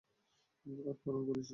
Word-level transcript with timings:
আর 0.85 0.95
পানও 1.03 1.21
করেছিস। 1.27 1.49